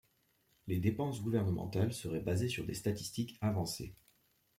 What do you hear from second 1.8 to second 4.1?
seraient basées sur des statistiques avancées.